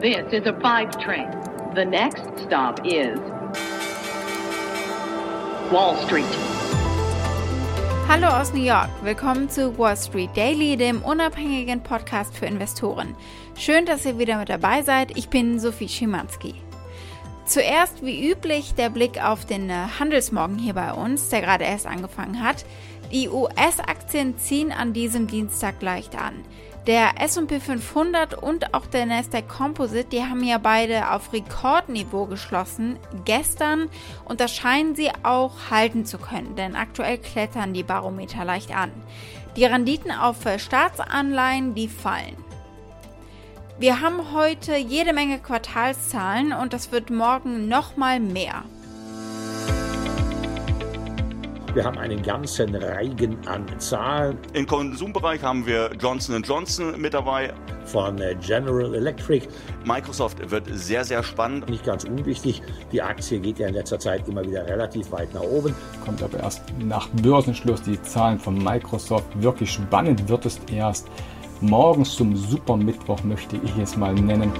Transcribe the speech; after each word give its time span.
This 0.00 0.32
is 0.32 0.46
a 0.46 0.58
five 0.62 0.98
train. 0.98 1.28
The 1.74 1.84
next 1.84 2.22
stop 2.46 2.80
is 2.86 3.18
Wall 5.70 5.94
Street. 6.06 6.24
Hallo 8.08 8.28
aus 8.28 8.54
New 8.54 8.62
York, 8.62 8.88
willkommen 9.02 9.50
zu 9.50 9.76
Wall 9.76 9.98
Street 9.98 10.30
Daily, 10.34 10.78
dem 10.78 11.02
unabhängigen 11.02 11.82
Podcast 11.82 12.34
für 12.34 12.46
Investoren. 12.46 13.14
Schön, 13.58 13.84
dass 13.84 14.06
ihr 14.06 14.18
wieder 14.18 14.38
mit 14.38 14.48
dabei 14.48 14.80
seid. 14.80 15.18
Ich 15.18 15.28
bin 15.28 15.60
Sophie 15.60 15.90
Schimanski. 15.90 16.54
Zuerst 17.44 18.02
wie 18.02 18.30
üblich 18.30 18.74
der 18.76 18.88
Blick 18.88 19.22
auf 19.22 19.44
den 19.44 19.68
äh, 19.68 19.74
Handelsmorgen 19.98 20.56
hier 20.56 20.72
bei 20.72 20.94
uns, 20.94 21.28
der 21.28 21.42
gerade 21.42 21.64
erst 21.64 21.86
angefangen 21.86 22.42
hat. 22.42 22.64
Die 23.12 23.28
US-Aktien 23.28 24.38
ziehen 24.38 24.70
an 24.70 24.92
diesem 24.92 25.26
Dienstag 25.26 25.82
leicht 25.82 26.14
an. 26.14 26.44
Der 26.86 27.20
S&P 27.20 27.60
500 27.60 28.40
und 28.40 28.72
auch 28.72 28.86
der 28.86 29.04
Nasdaq 29.04 29.48
Composite, 29.48 30.08
die 30.10 30.22
haben 30.22 30.44
ja 30.44 30.58
beide 30.58 31.10
auf 31.10 31.32
Rekordniveau 31.32 32.26
geschlossen 32.26 32.98
gestern 33.24 33.90
und 34.24 34.40
das 34.40 34.54
scheinen 34.54 34.94
sie 34.94 35.10
auch 35.22 35.70
halten 35.70 36.06
zu 36.06 36.18
können, 36.18 36.56
denn 36.56 36.76
aktuell 36.76 37.18
klettern 37.18 37.74
die 37.74 37.82
Barometer 37.82 38.44
leicht 38.44 38.74
an. 38.74 38.90
Die 39.56 39.64
Renditen 39.64 40.12
auf 40.12 40.36
Staatsanleihen, 40.56 41.74
die 41.74 41.88
fallen. 41.88 42.36
Wir 43.78 44.00
haben 44.00 44.32
heute 44.32 44.76
jede 44.76 45.12
Menge 45.12 45.38
Quartalszahlen 45.38 46.52
und 46.52 46.72
das 46.72 46.92
wird 46.92 47.10
morgen 47.10 47.66
nochmal 47.66 48.20
mehr. 48.20 48.64
Wir 51.72 51.84
haben 51.84 51.98
einen 51.98 52.20
ganzen 52.20 52.74
Reigen 52.74 53.38
an 53.46 53.64
Zahlen. 53.78 54.36
Im 54.54 54.66
Konsumbereich 54.66 55.40
haben 55.42 55.64
wir 55.64 55.90
Johnson 56.00 56.42
Johnson 56.42 57.00
mit 57.00 57.14
dabei. 57.14 57.52
Von 57.84 58.20
äh, 58.20 58.34
General 58.44 58.92
Electric. 58.92 59.46
Microsoft 59.84 60.50
wird 60.50 60.64
sehr, 60.72 61.04
sehr 61.04 61.22
spannend. 61.22 61.68
Nicht 61.68 61.84
ganz 61.84 62.02
unwichtig, 62.02 62.60
die 62.90 63.00
Aktie 63.00 63.38
geht 63.38 63.60
ja 63.60 63.68
in 63.68 63.74
letzter 63.74 64.00
Zeit 64.00 64.26
immer 64.26 64.44
wieder 64.44 64.66
relativ 64.66 65.12
weit 65.12 65.32
nach 65.32 65.42
oben. 65.42 65.74
Kommt 66.04 66.20
aber 66.22 66.40
erst 66.40 66.62
nach 66.80 67.08
Börsenschluss 67.22 67.82
die 67.82 68.02
Zahlen 68.02 68.40
von 68.40 68.58
Microsoft. 68.62 69.26
Wirklich 69.40 69.70
spannend 69.70 70.28
wird 70.28 70.46
es 70.46 70.60
erst 70.72 71.06
morgens 71.60 72.16
zum 72.16 72.34
Supermittwoch, 72.34 73.22
möchte 73.22 73.56
ich 73.62 73.76
es 73.78 73.96
mal 73.96 74.14
nennen. 74.14 74.50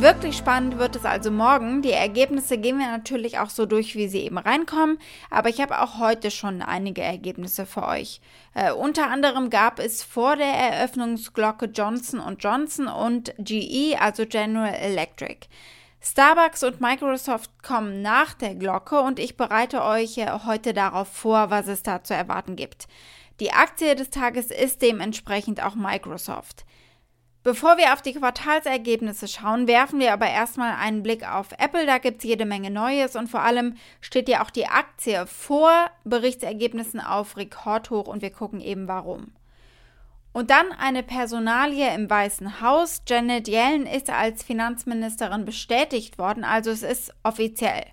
Wirklich 0.00 0.36
spannend 0.36 0.78
wird 0.78 0.94
es 0.94 1.04
also 1.04 1.32
morgen. 1.32 1.82
Die 1.82 1.90
Ergebnisse 1.90 2.56
gehen 2.56 2.78
wir 2.78 2.86
natürlich 2.86 3.40
auch 3.40 3.50
so 3.50 3.66
durch, 3.66 3.96
wie 3.96 4.06
sie 4.06 4.20
eben 4.20 4.38
reinkommen. 4.38 4.98
Aber 5.28 5.48
ich 5.48 5.60
habe 5.60 5.80
auch 5.80 5.98
heute 5.98 6.30
schon 6.30 6.62
einige 6.62 7.02
Ergebnisse 7.02 7.66
für 7.66 7.84
euch. 7.84 8.20
Äh, 8.54 8.70
unter 8.70 9.10
anderem 9.10 9.50
gab 9.50 9.80
es 9.80 10.04
vor 10.04 10.36
der 10.36 10.46
Eröffnungsglocke 10.46 11.66
Johnson 11.66 12.22
Johnson 12.38 12.86
und 12.86 13.34
GE, 13.38 13.96
also 13.98 14.24
General 14.24 14.72
Electric. 14.72 15.48
Starbucks 16.00 16.62
und 16.62 16.80
Microsoft 16.80 17.50
kommen 17.64 18.00
nach 18.00 18.34
der 18.34 18.54
Glocke 18.54 19.00
und 19.00 19.18
ich 19.18 19.36
bereite 19.36 19.82
euch 19.82 20.16
äh, 20.18 20.30
heute 20.46 20.74
darauf 20.74 21.08
vor, 21.08 21.50
was 21.50 21.66
es 21.66 21.82
da 21.82 22.04
zu 22.04 22.14
erwarten 22.14 22.54
gibt. 22.54 22.86
Die 23.40 23.50
Aktie 23.50 23.96
des 23.96 24.10
Tages 24.10 24.52
ist 24.52 24.80
dementsprechend 24.80 25.60
auch 25.60 25.74
Microsoft. 25.74 26.64
Bevor 27.48 27.78
wir 27.78 27.94
auf 27.94 28.02
die 28.02 28.12
Quartalsergebnisse 28.12 29.26
schauen, 29.26 29.66
werfen 29.66 30.00
wir 30.00 30.12
aber 30.12 30.28
erstmal 30.28 30.74
einen 30.74 31.02
Blick 31.02 31.26
auf 31.26 31.48
Apple. 31.56 31.86
Da 31.86 31.96
gibt 31.96 32.18
es 32.18 32.28
jede 32.28 32.44
Menge 32.44 32.70
Neues 32.70 33.16
und 33.16 33.28
vor 33.28 33.40
allem 33.40 33.76
steht 34.02 34.28
ja 34.28 34.44
auch 34.44 34.50
die 34.50 34.66
Aktie 34.66 35.26
vor 35.26 35.72
Berichtsergebnissen 36.04 37.00
auf 37.00 37.38
Rekordhoch 37.38 38.06
und 38.06 38.20
wir 38.20 38.32
gucken 38.32 38.60
eben 38.60 38.86
warum. 38.86 39.32
Und 40.34 40.50
dann 40.50 40.72
eine 40.78 41.02
Personalie 41.02 41.94
im 41.94 42.10
Weißen 42.10 42.60
Haus. 42.60 43.00
Janet 43.08 43.48
Yellen 43.48 43.86
ist 43.86 44.10
als 44.10 44.42
Finanzministerin 44.42 45.46
bestätigt 45.46 46.18
worden, 46.18 46.44
also 46.44 46.70
es 46.70 46.82
ist 46.82 47.14
offiziell. 47.22 47.86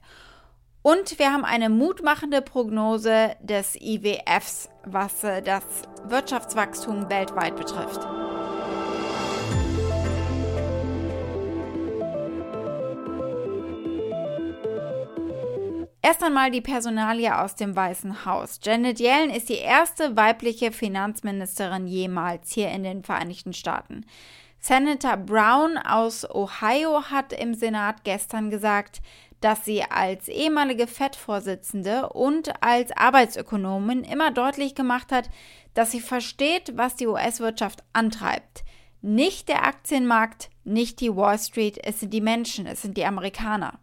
Und 0.81 1.17
wir 1.17 1.31
haben 1.31 1.45
eine 1.45 1.69
mutmachende 1.69 2.41
Prognose 2.41 3.37
des 3.39 3.77
IWFs, 3.79 4.67
was 4.83 5.23
äh, 5.23 5.41
das 5.41 5.63
Wirtschaftswachstum 6.09 7.09
weltweit 7.09 7.55
betrifft. 7.55 8.05
Erst 16.05 16.21
einmal 16.21 16.51
die 16.51 16.61
Personalie 16.61 17.35
aus 17.35 17.55
dem 17.55 17.75
Weißen 17.75 18.25
Haus. 18.25 18.59
Janet 18.61 18.99
Yellen 18.99 19.31
ist 19.31 19.49
die 19.49 19.57
erste 19.57 20.15
weibliche 20.15 20.71
Finanzministerin 20.71 21.87
jemals 21.87 22.51
hier 22.51 22.69
in 22.69 22.83
den 22.83 23.03
Vereinigten 23.03 23.53
Staaten. 23.53 24.05
Senator 24.59 25.17
Brown 25.17 25.79
aus 25.79 26.29
Ohio 26.29 27.05
hat 27.09 27.33
im 27.33 27.55
Senat 27.55 28.03
gestern 28.03 28.51
gesagt, 28.51 29.01
dass 29.41 29.65
sie 29.65 29.81
als 29.81 30.27
ehemalige 30.27 30.85
FED-Vorsitzende 30.85 32.09
und 32.09 32.53
als 32.63 32.91
Arbeitsökonomin 32.95 34.03
immer 34.03 34.29
deutlich 34.29 34.75
gemacht 34.75 35.11
hat, 35.11 35.31
dass 35.73 35.89
sie 35.89 36.01
versteht, 36.01 36.73
was 36.77 36.95
die 36.95 37.07
US-Wirtschaft 37.07 37.83
antreibt. 37.93 38.63
Nicht 39.01 39.49
der 39.49 39.65
Aktienmarkt, 39.65 40.51
nicht 40.65 41.01
die 41.01 41.15
Wall 41.15 41.39
Street, 41.39 41.79
es 41.83 41.99
sind 41.99 42.13
die 42.13 42.21
Menschen, 42.21 42.67
es 42.67 42.83
sind 42.83 42.95
die 42.95 43.05
Amerikaner. 43.05 43.79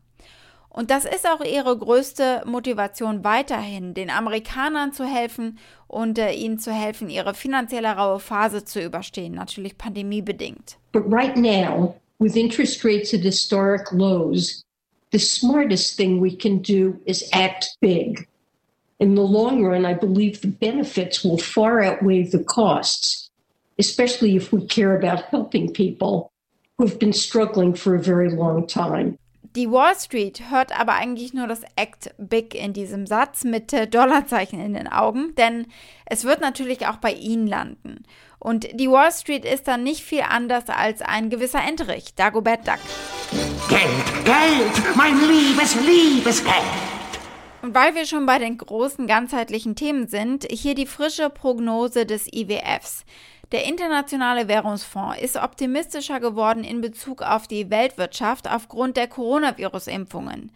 Und 0.72 0.90
das 0.90 1.04
ist 1.04 1.28
auch 1.28 1.44
ihre 1.44 1.76
größte 1.76 2.42
Motivation 2.46 3.24
weiterhin, 3.24 3.92
den 3.92 4.08
Amerikanern 4.08 4.92
zu 4.92 5.04
helfen 5.04 5.58
und 5.86 6.18
äh, 6.18 6.32
ihnen 6.32 6.58
zu 6.58 6.72
helfen, 6.72 7.10
ihre 7.10 7.34
finanzielle 7.34 7.90
raue 7.90 8.18
Phase 8.18 8.64
zu 8.64 8.82
überstehen, 8.82 9.34
natürlich 9.34 9.76
pandemiebedingt. 9.76 10.78
But 10.92 11.04
right 11.12 11.36
now, 11.36 11.94
with 12.18 12.36
interest 12.36 12.84
rates 12.84 13.12
at 13.12 13.20
historic 13.20 13.92
lows, 13.92 14.64
the 15.10 15.18
smartest 15.18 15.98
thing 15.98 16.22
we 16.22 16.34
can 16.34 16.62
do 16.62 16.98
is 17.04 17.28
act 17.32 17.76
big. 17.80 18.26
In 18.98 19.14
the 19.14 19.22
long 19.22 19.62
run, 19.62 19.84
I 19.84 19.94
believe 19.94 20.40
the 20.40 20.48
benefits 20.48 21.22
will 21.22 21.36
far 21.36 21.82
outweigh 21.82 22.22
the 22.22 22.44
costs, 22.44 23.30
especially 23.78 24.36
if 24.36 24.52
we 24.52 24.64
care 24.66 24.96
about 24.96 25.24
helping 25.30 25.70
people 25.70 26.30
who 26.78 26.86
have 26.86 26.98
been 26.98 27.12
struggling 27.12 27.74
for 27.74 27.94
a 27.94 28.00
very 28.00 28.30
long 28.30 28.66
time. 28.66 29.18
Die 29.54 29.70
Wall 29.70 29.94
Street 29.94 30.50
hört 30.50 30.78
aber 30.78 30.94
eigentlich 30.94 31.34
nur 31.34 31.46
das 31.46 31.60
Act 31.76 32.14
Big 32.16 32.54
in 32.54 32.72
diesem 32.72 33.06
Satz 33.06 33.44
mit 33.44 33.70
äh, 33.74 33.86
Dollarzeichen 33.86 34.58
in 34.58 34.72
den 34.72 34.88
Augen, 34.88 35.34
denn 35.34 35.66
es 36.06 36.24
wird 36.24 36.40
natürlich 36.40 36.86
auch 36.86 36.96
bei 36.96 37.12
ihnen 37.12 37.46
landen. 37.46 38.04
Und 38.38 38.66
die 38.72 38.90
Wall 38.90 39.12
Street 39.12 39.44
ist 39.44 39.68
dann 39.68 39.82
nicht 39.82 40.02
viel 40.02 40.22
anders 40.22 40.64
als 40.68 41.02
ein 41.02 41.28
gewisser 41.28 41.62
Enterich, 41.62 42.14
Dagobert 42.14 42.66
Duck. 42.66 42.78
Geld, 43.68 44.24
Geld, 44.24 44.96
mein 44.96 45.18
liebes, 45.28 45.76
liebes 45.82 46.42
Geld. 46.42 46.56
Und 47.60 47.74
weil 47.74 47.94
wir 47.94 48.06
schon 48.06 48.24
bei 48.24 48.38
den 48.38 48.56
großen 48.56 49.06
ganzheitlichen 49.06 49.76
Themen 49.76 50.08
sind, 50.08 50.46
hier 50.50 50.74
die 50.74 50.86
frische 50.86 51.28
Prognose 51.28 52.06
des 52.06 52.26
IWFs. 52.26 53.04
Der 53.52 53.66
Internationale 53.66 54.48
Währungsfonds 54.48 55.20
ist 55.20 55.36
optimistischer 55.36 56.20
geworden 56.20 56.64
in 56.64 56.80
Bezug 56.80 57.20
auf 57.20 57.46
die 57.46 57.68
Weltwirtschaft 57.68 58.50
aufgrund 58.50 58.96
der 58.96 59.08
Coronavirus-Impfungen. 59.08 60.52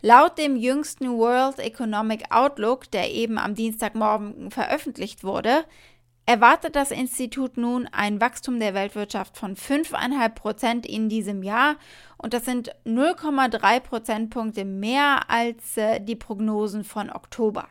Laut 0.00 0.38
dem 0.38 0.56
jüngsten 0.56 1.10
World 1.18 1.58
Economic 1.58 2.24
Outlook, 2.30 2.90
der 2.90 3.12
eben 3.12 3.36
am 3.36 3.54
Dienstagmorgen 3.54 4.50
veröffentlicht 4.50 5.24
wurde, 5.24 5.64
erwartet 6.24 6.74
das 6.74 6.90
Institut 6.90 7.58
nun 7.58 7.86
ein 7.92 8.18
Wachstum 8.18 8.60
der 8.60 8.72
Weltwirtschaft 8.72 9.36
von 9.36 9.54
5,5 9.54 10.28
Prozent 10.30 10.86
in 10.86 11.10
diesem 11.10 11.42
Jahr 11.42 11.76
und 12.16 12.32
das 12.32 12.46
sind 12.46 12.70
0,3 12.86 13.80
Prozentpunkte 13.80 14.64
mehr 14.64 15.28
als 15.28 15.76
äh, 15.76 16.00
die 16.00 16.16
Prognosen 16.16 16.84
von 16.84 17.10
Oktober. 17.10 17.68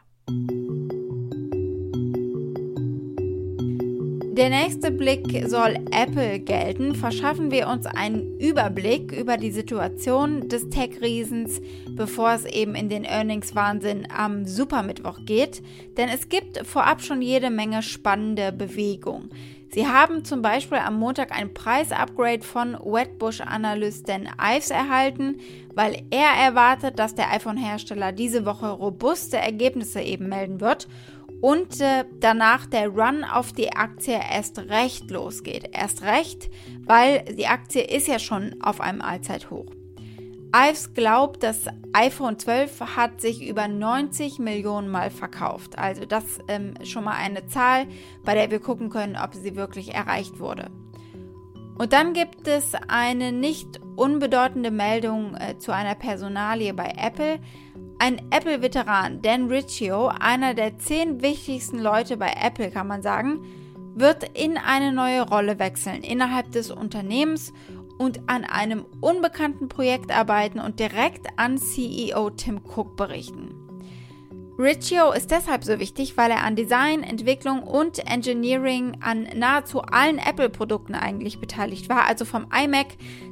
Der 4.38 4.52
nächste 4.52 4.92
Blick 4.92 5.48
soll 5.48 5.80
Apple 5.90 6.38
gelten. 6.38 6.94
Verschaffen 6.94 7.50
wir 7.50 7.68
uns 7.68 7.88
einen 7.88 8.38
Überblick 8.40 9.12
über 9.12 9.36
die 9.36 9.50
Situation 9.50 10.48
des 10.48 10.70
Tech-Riesens, 10.70 11.60
bevor 11.96 12.34
es 12.34 12.46
eben 12.46 12.76
in 12.76 12.88
den 12.88 13.04
Earnings-Wahnsinn 13.04 14.08
am 14.16 14.46
Supermittwoch 14.46 15.22
geht. 15.26 15.64
Denn 15.98 16.08
es 16.10 16.30
gibt 16.30 16.68
vorab 16.68 17.02
schon 17.02 17.24
jede 17.24 17.50
Menge 17.50 17.82
spannende 17.82 18.52
Bewegung. 18.52 19.30
Sie 19.70 19.88
haben 19.88 20.24
zum 20.24 20.44
Beispiel 20.44 20.78
am 20.78 21.00
Montag 21.00 21.36
ein 21.36 21.56
Preisupgrade 21.56 22.44
von 22.44 22.74
Wetbush-Analystin 22.74 24.30
Ives 24.40 24.70
erhalten, 24.70 25.40
weil 25.74 26.04
er 26.12 26.30
erwartet, 26.40 27.00
dass 27.00 27.16
der 27.16 27.32
iPhone-Hersteller 27.34 28.12
diese 28.12 28.46
Woche 28.46 28.70
robuste 28.70 29.38
Ergebnisse 29.38 30.00
eben 30.02 30.30
melden 30.30 30.62
wird 30.62 30.88
und 31.42 31.80
äh, 31.82 32.06
danach 32.20 32.66
der 32.66 32.90
Run 32.90 33.24
auf 33.24 33.54
die 33.54 33.72
Aktie 33.74 34.20
erst 34.20 34.58
recht 34.60 35.10
losgeht. 35.12 35.70
Erst 35.72 36.02
recht, 36.02 36.50
weil 36.86 37.24
die 37.26 37.48
Aktie 37.48 37.84
ist 37.84 38.08
ja 38.08 38.20
schon 38.20 38.56
auf 38.62 38.82
einem 38.82 39.02
Allzeithoch. 39.02 39.66
Ives 40.56 40.94
glaubt, 40.94 41.44
das 41.44 41.66
iPhone 41.94 42.40
12 42.40 42.96
hat 42.96 43.22
sich 43.22 43.48
über 43.48 43.68
90 43.68 44.40
Millionen 44.40 44.90
Mal 44.90 45.12
verkauft. 45.12 45.78
Also 45.78 46.06
das 46.06 46.24
ähm, 46.48 46.74
schon 46.84 47.04
mal 47.04 47.16
eine 47.16 47.48
Zahl, 47.48 47.86
bei 48.24 48.34
der 48.34 48.50
wir 48.50 48.60
gucken 48.60 48.90
können, 48.90 49.18
ob 49.22 49.36
sie 49.36 49.56
wirklich 49.56 49.94
erreicht 49.94 50.40
wurde. 50.40 50.72
Und 51.78 51.94
dann 51.94 52.14
gibt 52.14 52.48
es 52.48 52.74
eine 52.88 53.32
nicht 53.32 53.80
unbedeutende 53.96 54.72
Meldung 54.72 55.36
äh, 55.36 55.60
zu 55.60 55.72
einer 55.72 55.96
Personalie 55.96 56.74
bei 56.74 56.94
Apple. 56.98 57.40
Ein 58.00 58.22
Apple-Veteran, 58.30 59.24
Dan 59.24 59.48
Riccio, 59.48 60.08
einer 60.08 60.54
der 60.54 60.78
zehn 60.78 61.24
wichtigsten 61.24 61.80
Leute 61.80 62.16
bei 62.16 62.32
Apple, 62.40 62.70
kann 62.70 62.88
man 62.88 63.02
sagen, 63.02 63.44
wird 63.96 64.38
in 64.38 64.58
eine 64.58 64.92
neue 64.92 65.28
Rolle 65.28 65.58
wechseln 65.58 66.04
innerhalb 66.04 66.52
des 66.52 66.70
Unternehmens 66.70 67.54
und 67.98 68.22
an 68.28 68.46
einem 68.46 68.86
unbekannten 69.02 69.68
Projekt 69.68 70.12
arbeiten 70.12 70.60
und 70.60 70.80
direkt 70.80 71.26
an 71.38 71.58
CEO 71.58 72.30
Tim 72.30 72.62
Cook 72.64 72.96
berichten. 72.96 73.67
Riccio 74.60 75.12
ist 75.12 75.30
deshalb 75.30 75.64
so 75.64 75.80
wichtig, 75.80 76.18
weil 76.18 76.32
er 76.32 76.44
an 76.44 76.56
Design, 76.56 77.04
Entwicklung 77.04 77.62
und 77.62 78.00
Engineering 78.12 78.98
an 79.02 79.28
nahezu 79.36 79.82
allen 79.84 80.18
Apple-Produkten 80.18 80.96
eigentlich 80.96 81.40
beteiligt 81.40 81.90
war, 81.90 82.08
also 82.08 82.26
vom 82.26 82.48
iMac 82.52 82.88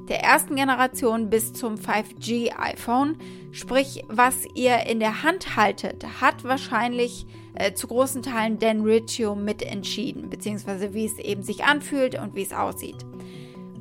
der 0.07 0.21
ersten 0.21 0.55
Generation 0.55 1.31
bis 1.31 1.51
zum 1.53 1.75
5G 1.75 2.51
iPhone. 2.55 3.17
Sprich, 3.51 4.03
was 4.07 4.45
ihr 4.53 4.85
in 4.85 4.99
der 4.99 5.23
Hand 5.23 5.55
haltet, 5.55 6.05
hat 6.21 6.43
wahrscheinlich 6.43 7.25
äh, 7.55 7.73
zu 7.73 7.87
großen 7.87 8.21
Teilen 8.21 8.59
Dan 8.59 8.81
Riccio 8.81 9.33
mitentschieden, 9.33 10.29
beziehungsweise 10.29 10.93
wie 10.93 11.05
es 11.05 11.17
eben 11.17 11.41
sich 11.41 11.63
anfühlt 11.63 12.19
und 12.19 12.35
wie 12.35 12.43
es 12.43 12.53
aussieht. 12.53 13.03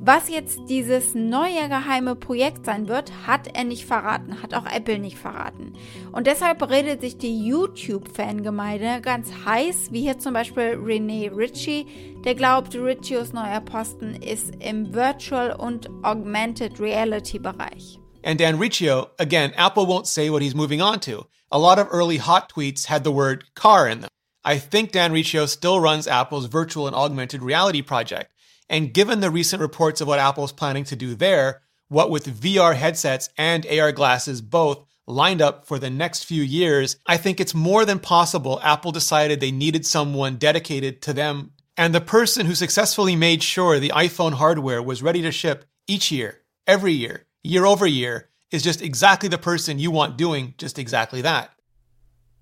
Was 0.07 0.29
jetzt 0.29 0.59
dieses 0.69 1.15
neue 1.15 1.67
geheime 1.67 2.15
Projekt 2.15 2.67
sein 2.67 2.87
wird, 2.87 3.11
hat 3.25 3.47
er 3.57 3.63
nicht 3.63 3.87
verraten, 3.87 4.43
hat 4.43 4.53
auch 4.53 4.67
Apple 4.67 4.99
nicht 4.99 5.17
verraten. 5.17 5.73
Und 6.11 6.27
deshalb 6.27 6.61
redet 6.69 7.01
sich 7.01 7.17
die 7.17 7.43
YouTube-Fangemeinde 7.43 9.01
ganz 9.01 9.31
heiß, 9.47 9.87
wie 9.89 10.01
hier 10.01 10.19
zum 10.19 10.33
Beispiel 10.33 10.75
René 10.75 11.35
Ritchie, 11.35 11.87
der 12.23 12.35
glaubt, 12.35 12.75
Ritchios 12.75 13.33
neuer 13.33 13.61
Posten 13.61 14.13
ist 14.21 14.53
im 14.59 14.93
Virtual 14.93 15.55
und 15.55 15.89
Augmented 16.03 16.79
Reality 16.79 17.39
Bereich. 17.39 17.97
And 18.23 18.39
Dan 18.39 18.59
Riccio, 18.59 19.07
again, 19.17 19.53
Apple 19.57 19.87
won't 19.87 20.05
say 20.05 20.29
what 20.29 20.43
he's 20.43 20.53
moving 20.53 20.83
on 20.83 20.99
to. 20.99 21.25
A 21.51 21.57
lot 21.57 21.79
of 21.79 21.87
early 21.91 22.19
hot 22.19 22.53
tweets 22.53 22.85
had 22.85 23.03
the 23.03 23.11
word 23.11 23.45
car 23.55 23.87
in 23.87 24.01
them. 24.01 24.09
I 24.43 24.59
think 24.59 24.91
Dan 24.91 25.13
Riccio 25.13 25.47
still 25.47 25.79
runs 25.79 26.07
Apple's 26.07 26.45
virtual 26.45 26.85
and 26.85 26.95
augmented 26.95 27.41
reality 27.41 27.81
project. 27.81 28.34
And 28.69 28.93
given 28.93 29.19
the 29.19 29.29
recent 29.29 29.61
reports 29.61 30.01
of 30.01 30.07
what 30.07 30.19
Apple's 30.19 30.51
planning 30.51 30.83
to 30.85 30.95
do 30.95 31.15
there, 31.15 31.61
what 31.87 32.09
with 32.09 32.41
VR 32.41 32.75
headsets 32.75 33.29
and 33.37 33.65
AR 33.67 33.91
glasses 33.91 34.41
both 34.41 34.85
lined 35.07 35.41
up 35.41 35.67
for 35.67 35.77
the 35.77 35.89
next 35.89 36.23
few 36.23 36.41
years, 36.41 36.97
I 37.05 37.17
think 37.17 37.39
it's 37.39 37.53
more 37.53 37.85
than 37.85 37.99
possible 37.99 38.59
Apple 38.63 38.91
decided 38.91 39.39
they 39.39 39.51
needed 39.51 39.85
someone 39.85 40.37
dedicated 40.37 41.01
to 41.03 41.13
them. 41.13 41.51
And 41.77 41.93
the 41.93 42.01
person 42.01 42.45
who 42.45 42.55
successfully 42.55 43.15
made 43.15 43.43
sure 43.43 43.79
the 43.79 43.91
iPhone 43.95 44.33
hardware 44.33 44.81
was 44.81 45.03
ready 45.03 45.21
to 45.21 45.31
ship 45.31 45.65
each 45.87 46.11
year, 46.11 46.41
every 46.65 46.93
year, 46.93 47.27
year 47.43 47.65
over 47.65 47.85
year, 47.85 48.29
is 48.51 48.63
just 48.63 48.81
exactly 48.81 49.29
the 49.29 49.37
person 49.37 49.77
you 49.77 49.91
want 49.91 50.17
doing 50.17 50.53
just 50.57 50.79
exactly 50.79 51.21
that. 51.21 51.51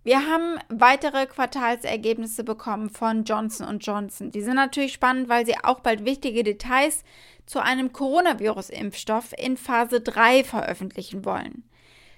Wir 0.04 0.28
haben 0.28 0.60
weitere 0.68 1.26
Quartalsergebnisse 1.26 2.44
bekommen 2.44 2.90
von 2.90 3.24
Johnson 3.24 3.80
Johnson. 3.80 4.32
Die 4.32 4.42
sind 4.42 4.56
natürlich 4.56 4.92
spannend, 4.92 5.30
weil 5.30 5.46
sie 5.46 5.56
auch 5.64 5.80
bald 5.80 6.04
wichtige 6.04 6.44
Details 6.44 7.06
zu 7.46 7.60
einem 7.60 7.94
Coronavirus-Impfstoff 7.94 9.34
in 9.38 9.56
Phase 9.56 10.02
3 10.02 10.44
veröffentlichen 10.44 11.24
wollen. 11.24 11.64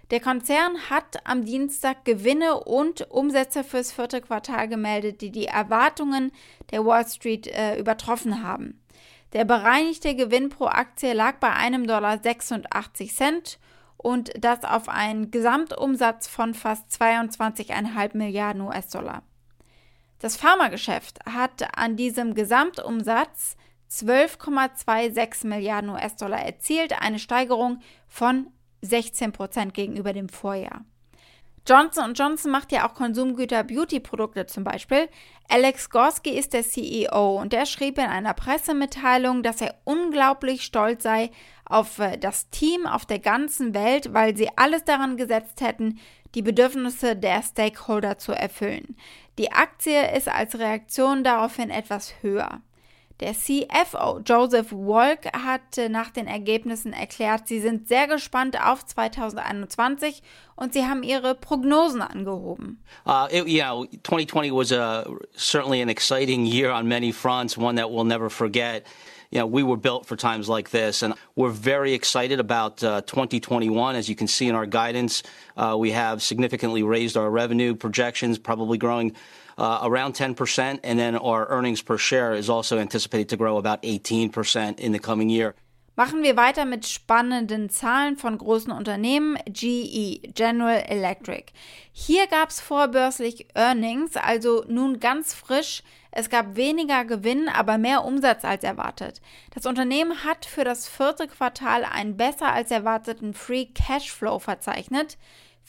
Der 0.09 0.19
Konzern 0.19 0.89
hat 0.89 1.27
am 1.27 1.45
Dienstag 1.45 2.05
Gewinne 2.05 2.59
und 2.59 3.09
Umsätze 3.11 3.63
fürs 3.63 3.91
vierte 3.91 4.21
Quartal 4.21 4.67
gemeldet, 4.67 5.21
die 5.21 5.31
die 5.31 5.45
Erwartungen 5.45 6.31
der 6.71 6.85
Wall 6.85 7.07
Street 7.07 7.47
äh, 7.47 7.77
übertroffen 7.77 8.43
haben. 8.43 8.81
Der 9.33 9.45
bereinigte 9.45 10.15
Gewinn 10.15 10.49
pro 10.49 10.65
Aktie 10.65 11.13
lag 11.13 11.37
bei 11.37 11.51
einem 11.51 11.85
Dollar 11.85 12.19
86 12.21 13.15
Cent 13.15 13.59
und 14.05 14.31
das 14.37 14.63
auf 14.63 14.87
einen 14.87 15.31
Gesamtumsatz 15.31 16.27
von 16.27 16.53
fast 16.53 16.91
22,5 16.91 18.15
Milliarden 18.15 18.61
US-Dollar. 18.61 19.23
Das 20.19 20.37
Pharmageschäft 20.37 21.25
hat 21.25 21.75
an 21.75 21.95
diesem 21.95 22.35
Gesamtumsatz 22.35 23.57
12,26 23.89 25.47
Milliarden 25.47 25.89
US-Dollar 25.89 26.37
erzielt, 26.45 27.01
eine 27.01 27.17
Steigerung 27.17 27.79
von 28.07 28.51
16 28.83 29.31
Prozent 29.31 29.73
gegenüber 29.73 30.13
dem 30.13 30.29
Vorjahr. 30.29 30.85
Johnson 31.67 32.13
Johnson 32.13 32.51
macht 32.51 32.71
ja 32.71 32.87
auch 32.87 32.93
Konsumgüter, 32.93 33.63
Beauty-Produkte 33.63 34.45
zum 34.45 34.63
Beispiel. 34.63 35.09
Alex 35.49 35.89
Gorski 35.89 36.29
ist 36.29 36.53
der 36.53 36.61
CEO 36.61 37.39
und 37.41 37.53
der 37.53 37.65
schrieb 37.65 37.97
in 37.97 38.05
einer 38.05 38.35
Pressemitteilung, 38.35 39.41
dass 39.41 39.61
er 39.61 39.73
unglaublich 39.83 40.63
stolz 40.63 41.01
sei 41.01 41.31
auf 41.65 41.97
äh, 41.97 42.17
das 42.17 42.51
Team 42.51 42.85
auf 42.85 43.07
der 43.07 43.17
ganzen 43.17 43.73
Welt, 43.73 44.13
weil 44.13 44.37
sie 44.37 44.49
alles 44.55 44.83
daran 44.83 45.17
gesetzt 45.17 45.61
hätten, 45.61 45.99
die 46.35 46.43
Bedürfnisse 46.43 47.15
der 47.15 47.41
Stakeholder 47.41 48.19
zu 48.19 48.31
erfüllen. 48.33 48.95
Die 49.39 49.51
Aktie 49.51 50.15
ist 50.15 50.27
als 50.27 50.59
Reaktion 50.59 51.23
daraufhin 51.23 51.71
etwas 51.71 52.13
höher. 52.21 52.61
Der 53.21 53.33
CFO 53.33 54.19
Joseph 54.25 54.71
Wolk 54.71 55.25
hat 55.33 55.61
nach 55.89 56.09
den 56.09 56.27
Ergebnissen 56.27 56.91
erklärt, 56.91 57.47
sie 57.47 57.61
sind 57.61 57.87
sehr 57.87 58.07
gespannt 58.07 58.57
auf 58.61 58.85
2021 58.85 60.21
und 60.55 60.73
sie 60.73 60.85
haben 60.85 61.01
ihre 61.01 61.33
Prognosen 61.33 62.01
angehoben. 62.01 62.83
Uh, 63.05 63.27
it, 63.31 63.47
you 63.47 63.61
know, 63.61 63.85
2020 64.03 64.51
was 64.51 64.73
a, 64.73 65.05
certainly 65.37 65.81
an 65.81 65.87
exciting 65.87 66.45
year 66.45 66.73
on 66.73 66.87
many 66.87 67.13
fronts, 67.13 67.57
one 67.57 67.77
that 67.77 67.89
we'll 67.89 68.03
never 68.03 68.29
forget. 68.29 68.83
You 69.31 69.39
know, 69.39 69.47
we 69.47 69.63
were 69.63 69.77
built 69.77 70.05
for 70.05 70.15
times 70.15 70.47
like 70.47 70.69
this, 70.69 71.01
and 71.01 71.13
we're 71.35 71.49
very 71.49 71.93
excited 71.93 72.39
about 72.39 72.83
uh, 72.83 73.01
2021. 73.01 73.95
As 73.95 74.09
you 74.09 74.15
can 74.15 74.27
see 74.27 74.47
in 74.47 74.55
our 74.55 74.65
guidance, 74.65 75.23
uh, 75.57 75.75
we 75.77 75.91
have 75.91 76.21
significantly 76.21 76.83
raised 76.83 77.17
our 77.17 77.29
revenue 77.29 77.75
projections, 77.75 78.37
probably 78.37 78.77
growing 78.77 79.15
uh, 79.57 79.79
around 79.83 80.13
10%, 80.13 80.79
and 80.83 80.99
then 80.99 81.15
our 81.15 81.47
earnings 81.47 81.81
per 81.81 81.97
share 81.97 82.33
is 82.33 82.49
also 82.49 82.77
anticipated 82.77 83.29
to 83.29 83.37
grow 83.37 83.57
about 83.57 83.81
18% 83.83 84.79
in 84.79 84.91
the 84.91 84.99
coming 84.99 85.29
year. 85.29 85.55
Machen 85.97 86.23
wir 86.23 86.35
weiter 86.35 86.65
mit 86.65 86.85
spannenden 86.85 87.69
Zahlen 87.69 88.17
von 88.17 88.37
großen 88.37 88.73
Unternehmen. 88.73 89.37
GE, 89.47 90.19
General 90.33 90.83
Electric. 90.89 91.53
Hier 91.93 92.27
gab 92.27 92.49
es 92.49 92.59
vorbörslich 92.59 93.47
Earnings, 93.55 94.17
also 94.17 94.65
nun 94.67 94.99
ganz 94.99 95.33
frisch. 95.33 95.83
Es 96.17 96.29
gab 96.29 96.55
weniger 96.55 97.03
Gewinn, 97.03 97.49
aber 97.49 97.77
mehr 97.77 98.05
Umsatz 98.05 98.45
als 98.45 98.63
erwartet. 98.63 99.21
Das 99.53 99.65
Unternehmen 99.65 100.23
hat 100.23 100.45
für 100.45 100.63
das 100.63 100.87
vierte 100.87 101.27
Quartal 101.27 101.83
einen 101.83 102.15
besser 102.15 102.53
als 102.53 102.71
erwarteten 102.71 103.33
Free 103.33 103.65
Cashflow 103.65 104.39
verzeichnet. 104.39 105.17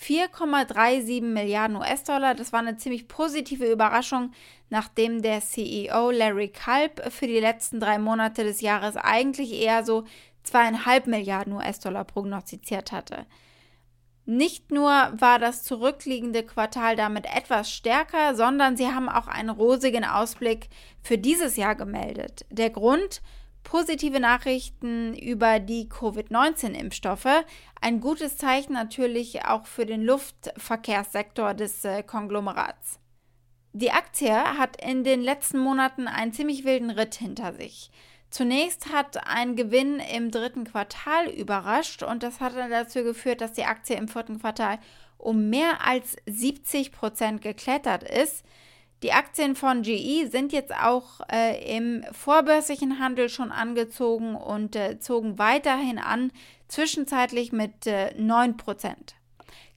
4,37 0.01 1.23
Milliarden 1.23 1.77
US-Dollar. 1.77 2.37
Das 2.37 2.53
war 2.53 2.61
eine 2.61 2.77
ziemlich 2.77 3.09
positive 3.09 3.69
Überraschung, 3.69 4.31
nachdem 4.71 5.21
der 5.21 5.41
CEO 5.41 6.13
Larry 6.13 6.53
Culp 6.53 7.13
für 7.13 7.27
die 7.27 7.41
letzten 7.41 7.81
drei 7.81 7.99
Monate 7.99 8.45
des 8.45 8.61
Jahres 8.61 8.97
eigentlich 8.97 9.53
eher 9.53 9.85
so 9.85 10.05
zweieinhalb 10.45 11.09
Milliarden 11.09 11.55
US-Dollar 11.55 12.05
prognostiziert 12.05 12.93
hatte. 12.93 13.27
Nicht 14.29 14.73
nur 14.73 14.91
war 14.91 15.39
das 15.39 15.63
zurückliegende 15.63 16.43
Quartal 16.43 16.97
damit 16.97 17.27
etwas 17.27 17.71
stärker, 17.71 18.35
sondern 18.35 18.77
sie 18.77 18.89
haben 18.89 19.09
auch 19.09 19.29
einen 19.29 19.51
rosigen 19.51 20.05
Ausblick 20.05 20.69
für 21.01 21.17
dieses 21.17 21.57
Jahr 21.57 21.77
gemeldet. 21.77 22.45
Der 22.51 22.71
Grund, 22.71 23.23
positive 23.63 24.21
Nachrichten 24.21 25.15
über 25.15 25.61
die 25.61 25.89
Covid-19-Impfstoffe. 25.89 27.45
Ein 27.81 28.01
gutes 28.01 28.37
Zeichen 28.37 28.73
natürlich 28.73 29.45
auch 29.45 29.67
für 29.67 29.87
den 29.87 30.03
Luftverkehrssektor 30.03 31.55
des 31.55 31.85
äh, 31.85 32.03
Konglomerats. 32.03 33.01
Die 33.73 33.91
Aktie 33.91 34.33
hat 34.33 34.83
in 34.83 35.05
den 35.05 35.21
letzten 35.21 35.59
Monaten 35.59 36.09
einen 36.09 36.33
ziemlich 36.33 36.65
wilden 36.65 36.91
Ritt 36.91 37.17
hinter 37.17 37.53
sich. 37.53 37.91
Zunächst 38.37 38.93
hat 38.93 39.27
ein 39.27 39.57
Gewinn 39.57 39.99
im 39.99 40.31
dritten 40.31 40.65
Quartal 40.65 41.27
überrascht 41.31 42.03
und 42.03 42.23
das 42.23 42.39
hat 42.39 42.55
dann 42.55 42.71
dazu 42.71 43.03
geführt, 43.03 43.41
dass 43.41 43.55
die 43.55 43.65
Aktie 43.65 43.97
im 43.97 44.09
vierten 44.09 44.39
Quartal 44.39 44.79
um 45.17 45.49
mehr 45.49 45.87
als 45.87 46.17
70 46.27 46.93
Prozent 46.93 47.41
geklettert 47.41 48.03
ist. 48.03 48.45
Die 49.03 49.13
Aktien 49.13 49.57
von 49.57 49.81
GE 49.81 50.27
sind 50.27 50.53
jetzt 50.53 50.75
auch 50.75 51.21
äh, 51.33 51.79
im 51.79 52.05
vorbörslichen 52.13 52.99
Handel 52.99 53.31
schon 53.31 53.51
angezogen 53.53 54.35
und 54.35 54.77
äh, 54.77 54.99
zogen 55.01 55.39
weiterhin 55.39 55.99
an, 55.99 56.31
zwischenzeitlich 56.69 57.53
mit 57.53 57.87
äh, 57.87 58.13
9%. 58.19 59.16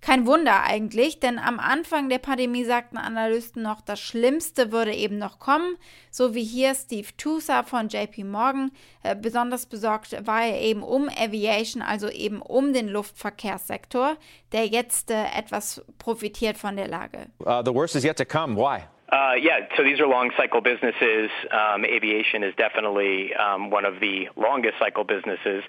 Kein 0.01 0.25
Wunder 0.25 0.63
eigentlich, 0.63 1.19
denn 1.19 1.39
am 1.39 1.59
Anfang 1.59 2.07
der 2.07 2.19
Pandemie 2.19 2.63
sagten 2.63 2.97
Analysten 2.97 3.61
noch, 3.61 3.81
das 3.81 3.99
Schlimmste 3.99 4.71
würde 4.71 4.93
eben 4.93 5.17
noch 5.17 5.39
kommen, 5.39 5.75
so 6.09 6.33
wie 6.33 6.43
hier 6.43 6.73
Steve 6.73 7.07
Tusa 7.17 7.63
von 7.63 7.89
JP 7.89 8.23
Morgan. 8.23 8.71
Äh, 9.03 9.15
besonders 9.15 9.65
besorgt 9.65 10.25
war 10.25 10.43
er 10.43 10.61
eben 10.61 10.83
um 10.83 11.09
Aviation, 11.09 11.81
also 11.81 12.09
eben 12.09 12.41
um 12.41 12.71
den 12.73 12.87
Luftverkehrssektor, 12.87 14.15
der 14.53 14.67
jetzt 14.67 15.11
äh, 15.11 15.25
etwas 15.37 15.85
profitiert 15.97 16.57
von 16.57 16.77
der 16.77 16.87
Lage. 16.87 17.27
Uh, 17.45 17.61
the 17.63 17.73
worst 17.73 17.95
is 17.95 18.03
yet 18.05 18.17
to 18.17 18.25
come. 18.25 18.55
Why? 18.55 18.83
Uh, 19.11 19.33
yeah, 19.35 19.67
so 19.75 19.83
these 19.83 19.99
are 19.99 20.07
long 20.07 20.31
cycle 20.37 20.61
businesses. 20.61 21.31
Um, 21.51 21.83
aviation 21.83 22.43
is 22.43 22.53
definitely 22.55 23.33
um, 23.35 23.71
one 23.71 23.83
of 23.83 23.99
the 23.99 24.29
longest 24.37 24.77
cycle 24.79 25.03
businesses. 25.03 25.63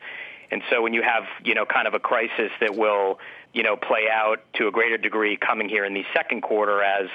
And 0.50 0.62
so 0.68 0.82
when 0.82 0.92
you 0.92 1.02
have, 1.02 1.24
you 1.44 1.54
know, 1.54 1.64
kind 1.64 1.86
of 1.86 1.94
a 1.94 1.98
crisis 2.00 2.50
that 2.60 2.76
will, 2.76 3.18
you 3.52 3.62
know, 3.62 3.76
play 3.76 4.06
out 4.12 4.38
to 4.54 4.68
a 4.68 4.70
greater 4.70 4.98
degree 4.98 5.36
coming 5.36 5.68
here 5.68 5.84
in 5.84 5.94
the 5.94 6.04
second 6.14 6.42
quarter 6.42 6.82
as 6.82 7.08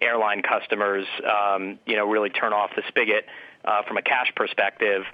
airline 0.00 0.42
customers, 0.42 1.06
um, 1.24 1.78
you 1.86 1.96
know, 1.96 2.06
really 2.06 2.30
turn 2.30 2.52
off 2.52 2.70
the 2.76 2.82
spigot 2.88 3.26
uh, 3.64 3.82
from 3.86 3.96
a 3.96 4.02
cash 4.02 4.32
perspective. 4.34 5.04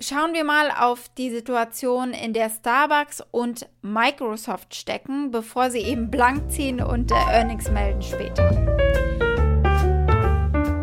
Schauen 0.00 0.32
wir 0.34 0.42
mal 0.42 0.72
auf 0.72 1.14
die 1.16 1.30
Situation, 1.30 2.12
in 2.12 2.32
der 2.32 2.50
Starbucks 2.50 3.22
und 3.30 3.68
Microsoft 3.82 4.74
stecken, 4.74 5.30
bevor 5.30 5.70
sie 5.70 5.82
eben 5.82 6.10
blank 6.10 6.50
ziehen 6.50 6.82
und 6.82 7.12
äh, 7.12 7.14
Earnings 7.14 7.70
melden 7.70 8.02
später. 8.02 8.50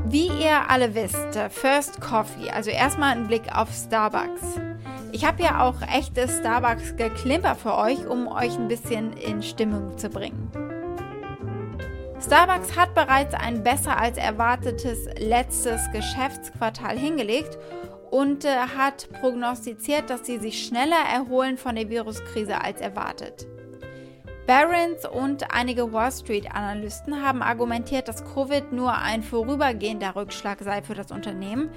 Wie 0.06 0.27
ihr 0.27 0.70
alle 0.70 0.96
wisst, 0.96 1.38
First 1.51 2.00
Coffee, 2.00 2.50
also 2.50 2.72
erstmal 2.72 3.12
ein 3.12 3.27
Blick 3.27 3.44
auf 3.53 3.70
Starbucks. 3.72 4.68
Ich 5.12 5.25
habe 5.25 5.42
ja 5.42 5.63
auch 5.63 5.82
echtes 5.82 6.38
Starbucks-Geklimper 6.38 7.56
für 7.56 7.75
euch, 7.75 8.06
um 8.06 8.28
euch 8.28 8.56
ein 8.58 8.68
bisschen 8.68 9.13
in 9.13 9.42
Stimmung 9.42 9.98
zu 9.98 10.10
bringen. 10.10 10.51
Starbucks 12.22 12.75
hat 12.78 12.94
bereits 12.94 13.34
ein 13.34 13.63
besser 13.63 13.98
als 13.98 14.18
erwartetes 14.18 15.08
letztes 15.18 15.82
Geschäftsquartal 15.92 16.98
hingelegt 16.98 17.58
und 18.12 18.46
äh, 18.46 18.50
hat 18.50 19.10
prognostiziert, 19.20 20.10
dass 20.10 20.25
sie 20.25 20.38
sich 20.38 20.66
schneller 20.66 21.04
erholen 21.12 21.58
von 21.58 21.75
der 21.75 21.89
Viruskrise 21.89 22.62
als 22.62 22.80
erwartet. 22.80 23.48
Barron's 24.46 25.08
und 25.08 25.51
einige 25.54 25.94
Wall 25.94 26.12
Street-Analysten 26.12 27.24
haben 27.24 27.42
argumentiert, 27.42 28.08
dass 28.08 28.25
Covid 28.34 28.72
nur 28.72 28.96
ein 28.96 29.24
vorübergehender 29.24 30.16
Rückschlag 30.16 30.60
sei 30.62 30.82
für 30.82 30.96
das 30.96 31.12
Unternehmen 31.12 31.70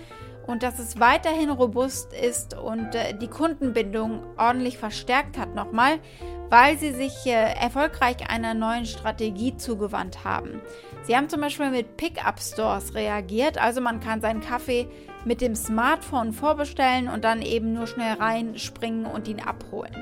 und 0.46 0.62
dass 0.62 0.78
es 0.78 0.98
weiterhin 0.98 1.50
robust 1.50 2.12
ist 2.12 2.58
und 2.58 2.94
äh, 2.94 3.14
die 3.16 3.28
Kundenbindung 3.28 4.22
ordentlich 4.36 4.78
verstärkt 4.78 5.38
hat 5.38 5.54
nochmal, 5.54 5.98
weil 6.50 6.78
sie 6.78 6.92
sich 6.92 7.26
äh, 7.26 7.30
erfolgreich 7.30 8.28
einer 8.28 8.54
neuen 8.54 8.86
Strategie 8.86 9.56
zugewandt 9.56 10.24
haben. 10.24 10.60
Sie 11.04 11.16
haben 11.16 11.28
zum 11.28 11.40
Beispiel 11.40 11.70
mit 11.70 11.96
Pickup-Stores 11.96 12.94
reagiert, 12.94 13.58
also 13.58 13.80
man 13.80 13.98
kann 13.98 14.20
seinen 14.20 14.40
Kaffee 14.40 14.86
mit 15.24 15.40
dem 15.40 15.56
Smartphone 15.56 16.32
vorbestellen 16.32 17.08
und 17.08 17.24
dann 17.24 17.42
eben 17.42 17.72
nur 17.72 17.88
schnell 17.88 18.14
reinspringen 18.14 19.06
und 19.06 19.26
ihn 19.26 19.40
abholen. 19.40 19.96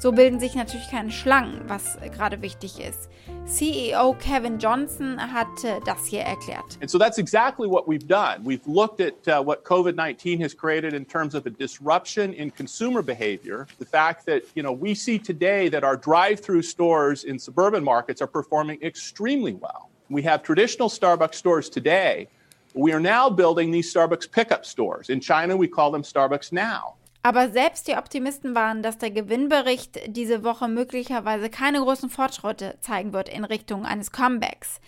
So 0.00 0.12
bilden 0.12 0.40
sich 0.40 0.54
natürlich 0.54 0.88
keine 0.90 1.12
Schlangen, 1.12 1.60
was 1.68 1.98
gerade 2.12 2.42
wichtig 2.42 2.80
ist. 2.80 3.10
CEO 3.44 4.14
Kevin 4.14 4.58
Johnson 4.58 5.20
hat 5.20 5.62
äh, 5.62 5.78
das 5.84 6.06
hier 6.06 6.22
erklärt. 6.22 6.78
And 6.80 6.90
so 6.90 6.98
that's 6.98 7.18
exactly 7.18 7.68
what 7.68 7.86
we've 7.86 8.06
done. 8.06 8.42
We've 8.42 8.66
looked 8.66 9.00
at 9.00 9.28
uh, 9.28 9.44
what 9.44 9.62
COVID-19 9.62 10.40
has 10.42 10.54
created 10.54 10.94
in 10.94 11.04
terms 11.04 11.34
of 11.34 11.46
a 11.46 11.50
disruption 11.50 12.32
in 12.32 12.50
consumer 12.50 13.02
behavior. 13.02 13.66
The 13.78 13.84
fact 13.84 14.24
that, 14.26 14.44
you 14.54 14.62
know, 14.62 14.72
we 14.72 14.94
see 14.94 15.18
today 15.18 15.68
that 15.68 15.84
our 15.84 15.96
drive-through 15.96 16.62
stores 16.62 17.24
in 17.24 17.38
suburban 17.38 17.84
markets 17.84 18.22
are 18.22 18.26
performing 18.26 18.82
extremely 18.82 19.52
well. 19.52 19.89
We 20.10 20.24
have 20.24 20.42
traditional 20.42 20.88
Starbucks 20.88 21.36
stores 21.36 21.70
today. 21.70 22.28
We 22.74 22.92
are 22.92 23.00
now 23.00 23.30
building 23.30 23.70
these 23.70 23.92
Starbucks 23.94 24.30
pickup 24.30 24.64
stores. 24.64 25.08
In 25.08 25.20
China, 25.20 25.56
we 25.56 25.68
call 25.68 25.92
them 25.92 26.02
Starbucks 26.02 26.50
Now. 26.52 26.96
Aber 27.22 27.48
selbst 27.50 27.86
die 27.86 27.94
Optimisten 27.96 28.56
waren, 28.56 28.82
dass 28.82 28.98
der 28.98 29.12
Gewinnbericht 29.12 30.00
diese 30.06 30.42
Woche 30.42 30.66
möglicherweise 30.66 31.48
keine 31.48 31.80
großen 31.80 32.10
Fortschritte 32.10 32.76
zeigen 32.80 33.12
wird 33.12 33.28
in 33.28 33.44
Richtung 33.44 33.84
eines 33.84 34.10
Comebacks. 34.10 34.80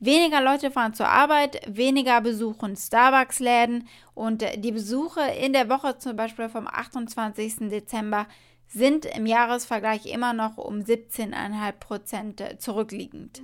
Weniger 0.00 0.40
Leute 0.40 0.72
fahren 0.72 0.94
zur 0.94 1.08
Arbeit, 1.08 1.60
weniger 1.68 2.20
besuchen 2.20 2.74
Starbucks-Läden 2.74 3.86
und 4.14 4.44
die 4.56 4.72
Besuche 4.72 5.20
in 5.20 5.52
der 5.52 5.68
Woche 5.68 5.98
zum 5.98 6.16
Beispiel 6.16 6.48
vom 6.48 6.66
28. 6.66 7.70
Dezember 7.70 8.26
sind 8.68 9.04
im 9.04 9.26
Jahresvergleich 9.26 10.06
immer 10.06 10.32
noch 10.32 10.58
um 10.58 10.80
17,5 10.80 11.72
Prozent 11.80 12.42
zurückliegend. 12.58 13.42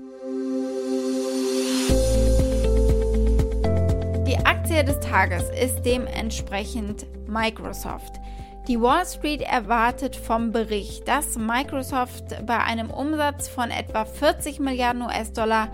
Die 4.26 4.38
Aktie 4.44 4.84
des 4.84 5.00
Tages 5.00 5.44
ist 5.50 5.82
dementsprechend 5.82 7.06
Microsoft. 7.28 8.20
Die 8.68 8.80
Wall 8.80 9.04
Street 9.06 9.40
erwartet 9.40 10.14
vom 10.14 10.52
Bericht, 10.52 11.08
dass 11.08 11.36
Microsoft 11.36 12.46
bei 12.46 12.58
einem 12.58 12.90
Umsatz 12.90 13.48
von 13.48 13.70
etwa 13.70 14.04
40 14.04 14.60
Milliarden 14.60 15.02
US-Dollar 15.02 15.68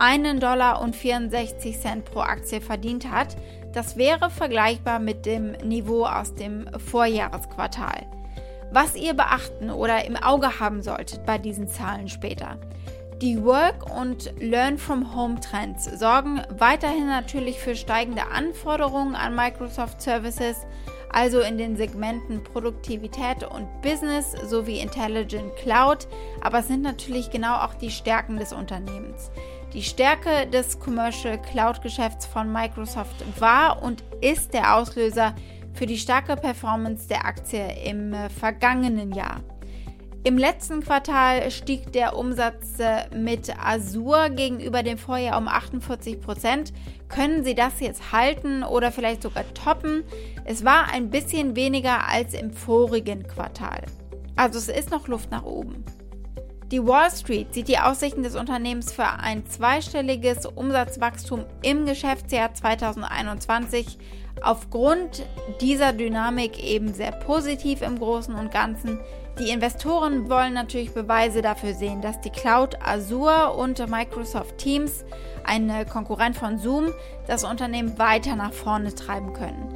1 0.00 0.40
Dollar 0.40 0.80
und 0.80 0.94
64 0.94 1.78
Cent 1.78 2.04
pro 2.04 2.20
Aktie 2.20 2.60
verdient 2.60 3.10
hat. 3.10 3.36
Das 3.72 3.96
wäre 3.96 4.30
vergleichbar 4.30 5.00
mit 5.00 5.26
dem 5.26 5.52
Niveau 5.64 6.04
aus 6.04 6.34
dem 6.34 6.68
Vorjahresquartal. 6.78 8.06
Was 8.70 8.96
ihr 8.96 9.14
beachten 9.14 9.70
oder 9.70 10.04
im 10.04 10.16
Auge 10.16 10.60
haben 10.60 10.82
solltet 10.82 11.24
bei 11.24 11.38
diesen 11.38 11.68
Zahlen 11.68 12.08
später. 12.08 12.58
Die 13.22 13.42
Work- 13.42 13.92
und 13.98 14.32
Learn-from-Home-Trends 14.38 15.98
sorgen 15.98 16.40
weiterhin 16.56 17.08
natürlich 17.08 17.58
für 17.58 17.74
steigende 17.74 18.28
Anforderungen 18.28 19.16
an 19.16 19.34
Microsoft 19.34 20.00
Services, 20.00 20.58
also 21.10 21.40
in 21.40 21.58
den 21.58 21.76
Segmenten 21.76 22.44
Produktivität 22.44 23.42
und 23.42 23.66
Business 23.82 24.32
sowie 24.44 24.78
Intelligent 24.78 25.56
Cloud, 25.56 26.06
aber 26.42 26.60
es 26.60 26.68
sind 26.68 26.82
natürlich 26.82 27.30
genau 27.30 27.56
auch 27.56 27.74
die 27.74 27.90
Stärken 27.90 28.36
des 28.36 28.52
Unternehmens. 28.52 29.32
Die 29.72 29.82
Stärke 29.82 30.46
des 30.46 30.78
Commercial 30.78 31.42
Cloud 31.42 31.82
Geschäfts 31.82 32.24
von 32.24 32.52
Microsoft 32.52 33.24
war 33.40 33.82
und 33.82 34.04
ist 34.20 34.54
der 34.54 34.76
Auslöser 34.76 35.34
für 35.78 35.86
die 35.86 35.96
starke 35.96 36.34
Performance 36.34 37.06
der 37.06 37.24
Aktie 37.24 37.64
im 37.84 38.12
äh, 38.12 38.28
vergangenen 38.30 39.12
Jahr. 39.12 39.40
Im 40.24 40.36
letzten 40.36 40.80
Quartal 40.80 41.48
stieg 41.52 41.92
der 41.92 42.16
Umsatz 42.16 42.80
äh, 42.80 43.06
mit 43.16 43.54
Azure 43.64 44.28
gegenüber 44.28 44.82
dem 44.82 44.98
Vorjahr 44.98 45.38
um 45.38 45.46
48 45.46 46.20
Prozent. 46.20 46.72
Können 47.08 47.44
Sie 47.44 47.54
das 47.54 47.78
jetzt 47.78 48.10
halten 48.10 48.64
oder 48.64 48.90
vielleicht 48.90 49.22
sogar 49.22 49.44
toppen? 49.54 50.02
Es 50.44 50.64
war 50.64 50.90
ein 50.92 51.10
bisschen 51.10 51.54
weniger 51.54 52.08
als 52.08 52.34
im 52.34 52.52
vorigen 52.52 53.22
Quartal. 53.28 53.82
Also 54.34 54.58
es 54.58 54.68
ist 54.68 54.90
noch 54.90 55.06
Luft 55.06 55.30
nach 55.30 55.44
oben. 55.44 55.84
Die 56.72 56.84
Wall 56.84 57.10
Street 57.10 57.54
sieht 57.54 57.68
die 57.68 57.78
Aussichten 57.78 58.24
des 58.24 58.34
Unternehmens 58.34 58.92
für 58.92 59.08
ein 59.08 59.46
zweistelliges 59.46 60.44
Umsatzwachstum 60.44 61.46
im 61.62 61.86
Geschäftsjahr 61.86 62.52
2021 62.52 63.96
aufgrund 64.42 65.26
dieser 65.60 65.92
Dynamik 65.92 66.62
eben 66.62 66.94
sehr 66.94 67.12
positiv 67.12 67.82
im 67.82 67.98
Großen 67.98 68.34
und 68.34 68.50
Ganzen. 68.50 68.98
Die 69.38 69.50
Investoren 69.50 70.28
wollen 70.28 70.52
natürlich 70.54 70.92
Beweise 70.92 71.42
dafür 71.42 71.74
sehen, 71.74 72.00
dass 72.00 72.20
die 72.20 72.30
Cloud 72.30 72.76
Azure 72.84 73.52
und 73.52 73.78
Microsoft 73.88 74.58
Teams, 74.58 75.04
ein 75.44 75.72
Konkurrent 75.88 76.36
von 76.36 76.58
Zoom, 76.58 76.92
das 77.26 77.44
Unternehmen 77.44 77.98
weiter 77.98 78.34
nach 78.36 78.52
vorne 78.52 78.94
treiben 78.94 79.32
können. 79.32 79.72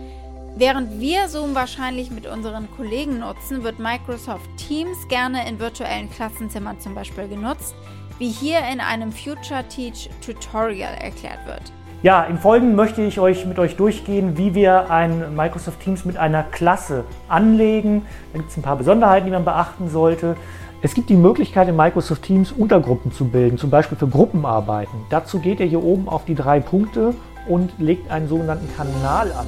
Während 0.57 1.01
wir 1.01 1.29
Zoom 1.29 1.55
wahrscheinlich 1.55 2.11
mit 2.11 2.27
unseren 2.27 2.71
Kollegen 2.77 3.21
nutzen, 3.21 3.63
wird 3.63 3.79
Microsoft 3.79 4.51
Teams 4.59 5.09
gerne 5.09 5.49
in 5.49 5.59
virtuellen 5.59 6.11
Klassenzimmern 6.11 6.79
zum 6.79 6.95
Beispiel 6.95 7.27
genutzt, 7.27 7.75
wie 8.19 8.29
hier 8.29 8.59
in 8.71 8.81
einem 8.81 9.13
Future 9.13 9.65
Teach 9.69 10.11
Tutorial 10.25 10.95
erklärt 10.95 11.47
wird. 11.47 11.73
Ja, 12.03 12.25
im 12.25 12.37
Folgenden 12.37 12.75
möchte 12.75 13.01
ich 13.01 13.21
euch 13.21 13.47
mit 13.47 13.61
euch 13.61 13.77
durchgehen, 13.77 14.37
wie 14.37 14.57
wir 14.57 14.91
ein 14.91 15.37
Microsoft 15.37 15.79
Teams 15.79 16.05
mit 16.05 16.17
einer 16.17 16.43
Klasse 16.43 17.05
anlegen. 17.29 18.05
Da 18.33 18.41
gibt 18.41 18.51
es 18.51 18.57
ein 18.57 18.63
paar 18.63 18.75
Besonderheiten, 18.75 19.27
die 19.27 19.31
man 19.31 19.45
beachten 19.45 19.89
sollte. 19.89 20.37
Es 20.83 20.95
gibt 20.95 21.11
die 21.11 21.17
Möglichkeit, 21.17 21.69
in 21.69 21.77
Microsoft 21.77 22.25
Teams 22.25 22.51
Untergruppen 22.51 23.13
zu 23.13 23.27
bilden, 23.27 23.57
zum 23.57 23.71
Beispiel 23.71 23.97
für 23.97 24.09
Gruppenarbeiten. 24.09 25.07
Dazu 25.11 25.39
geht 25.39 25.61
ihr 25.61 25.67
hier 25.67 25.85
oben 25.85 26.09
auf 26.09 26.25
die 26.25 26.35
drei 26.35 26.59
Punkte 26.59 27.15
und 27.47 27.71
legt 27.79 28.11
einen 28.11 28.27
sogenannten 28.27 28.69
Kanal 28.77 29.31
an. 29.31 29.47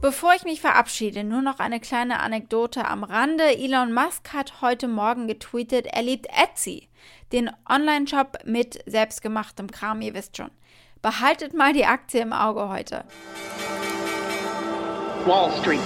Bevor 0.00 0.32
ich 0.34 0.44
mich 0.44 0.62
verabschiede, 0.62 1.22
nur 1.22 1.42
noch 1.42 1.58
eine 1.58 1.80
kleine 1.80 2.20
Anekdote 2.20 2.86
am 2.86 3.04
Rande. 3.04 3.58
Elon 3.58 3.92
Musk 3.92 4.32
hat 4.32 4.62
heute 4.62 4.88
Morgen 4.88 5.26
getweetet, 5.26 5.86
er 5.92 6.02
liebt 6.02 6.28
Etsy, 6.28 6.88
den 7.32 7.50
Online-Shop 7.68 8.38
mit 8.46 8.82
selbstgemachtem 8.86 9.70
Kram, 9.70 10.00
ihr 10.00 10.14
wisst 10.14 10.38
schon. 10.38 10.50
Behaltet 11.02 11.54
mal 11.54 11.72
die 11.72 11.86
Aktie 11.86 12.20
im 12.20 12.32
Auge 12.32 12.68
heute. 12.68 13.04
Wall 15.26 15.50
Street. 15.60 15.78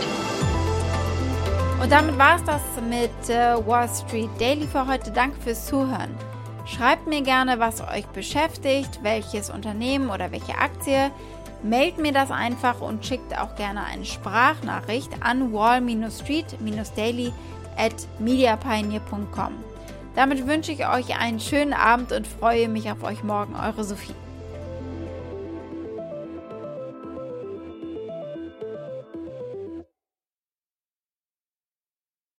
Und 1.83 1.90
damit 1.90 2.16
war 2.16 2.37
es 2.37 2.45
das 2.45 2.62
mit 2.88 3.11
äh, 3.28 3.57
Wall 3.66 3.88
Street 3.88 4.31
Daily 4.38 4.66
für 4.66 4.87
heute. 4.87 5.11
Danke 5.11 5.40
fürs 5.40 5.66
Zuhören. 5.66 6.16
Schreibt 6.64 7.07
mir 7.09 7.23
gerne, 7.23 7.59
was 7.59 7.81
euch 7.81 8.07
beschäftigt, 8.07 9.00
welches 9.02 9.50
Unternehmen 9.50 10.09
oder 10.09 10.31
welche 10.31 10.57
Aktie. 10.57 11.11
Mailt 11.62 11.99
mir 11.99 12.12
das 12.12 12.31
einfach 12.31 12.81
und 12.81 13.04
schickt 13.04 13.38
auch 13.38 13.54
gerne 13.57 13.85
eine 13.85 14.04
Sprachnachricht 14.04 15.11
an 15.21 15.52
wall-street-daily 15.52 17.33
at 17.76 17.95
mediapioneer.com. 18.19 19.52
Damit 20.14 20.47
wünsche 20.47 20.73
ich 20.73 20.87
euch 20.87 21.19
einen 21.19 21.40
schönen 21.40 21.73
Abend 21.73 22.12
und 22.12 22.26
freue 22.26 22.69
mich 22.69 22.90
auf 22.90 23.02
euch 23.02 23.23
morgen. 23.23 23.54
Eure 23.57 23.85
Sophie. 23.85 24.14